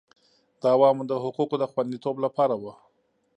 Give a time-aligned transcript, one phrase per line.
[0.61, 2.73] د عوامو د حقوقو د خوندیتوب لپاره وه